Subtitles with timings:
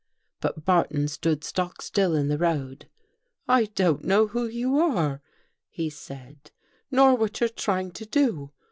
[0.39, 2.89] But Barton stood stock still in the road."
[3.47, 5.21] I don't know who you are,"
[5.69, 6.49] he said,"
[6.89, 8.51] nor what you're trying to do.